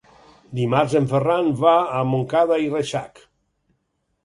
[0.59, 3.25] Dimarts en Ferran va a Montcada i Reixac.